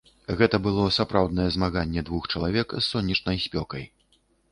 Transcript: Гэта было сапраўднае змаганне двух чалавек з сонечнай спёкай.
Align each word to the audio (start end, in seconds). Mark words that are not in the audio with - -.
Гэта 0.37 0.59
было 0.67 0.85
сапраўднае 0.95 1.45
змаганне 1.55 2.03
двух 2.07 2.23
чалавек 2.35 2.67
з 2.79 2.81
сонечнай 2.87 3.37
спёкай. 3.45 3.87